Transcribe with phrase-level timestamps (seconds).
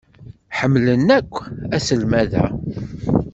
[0.57, 1.33] Ḥemmlen akk
[1.75, 2.45] aselmad-a.